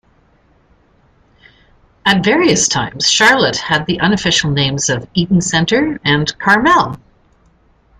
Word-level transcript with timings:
At 2.07 2.25
various 2.25 2.67
times 2.67 3.07
Charlotte 3.07 3.57
had 3.57 3.85
the 3.85 3.99
unofficial 3.99 4.49
names 4.49 4.89
of 4.89 5.07
Eaton 5.13 5.41
Centre, 5.41 5.99
and 6.03 6.35
Carmel. 6.39 6.97